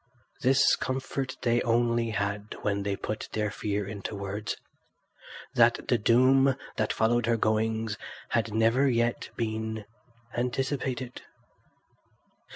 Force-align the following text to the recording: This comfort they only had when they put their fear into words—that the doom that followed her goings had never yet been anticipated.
This 0.41 0.75
comfort 0.75 1.37
they 1.43 1.61
only 1.61 2.09
had 2.09 2.55
when 2.63 2.81
they 2.81 2.95
put 2.95 3.29
their 3.33 3.51
fear 3.51 3.85
into 3.87 4.15
words—that 4.15 5.87
the 5.89 5.99
doom 5.99 6.55
that 6.75 6.91
followed 6.91 7.27
her 7.27 7.37
goings 7.37 7.99
had 8.29 8.51
never 8.51 8.89
yet 8.89 9.29
been 9.35 9.85
anticipated. 10.35 11.21